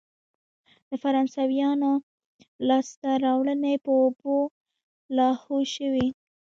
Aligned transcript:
د 0.89 0.91
فرانسویانو 1.03 1.91
لاسته 2.67 3.09
راوړنې 3.25 3.73
په 3.83 3.91
اوبو 4.01 4.37
لاهو 5.17 5.59
شوې. 5.75 6.07